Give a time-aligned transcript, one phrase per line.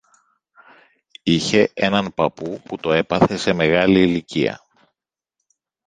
[1.23, 4.61] είχε έναν παππού που το έπαθε σε μεγάλη ηλικία